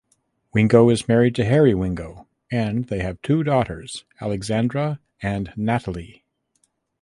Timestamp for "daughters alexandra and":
3.43-5.53